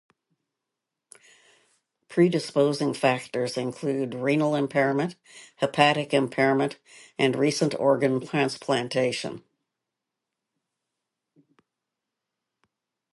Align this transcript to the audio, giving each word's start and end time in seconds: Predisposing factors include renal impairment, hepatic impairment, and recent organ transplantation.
Predisposing 2.09 2.95
factors 2.95 3.55
include 3.55 4.15
renal 4.15 4.55
impairment, 4.55 5.15
hepatic 5.57 6.11
impairment, 6.11 6.79
and 7.19 7.35
recent 7.35 7.79
organ 7.79 8.19
transplantation. 8.25 9.43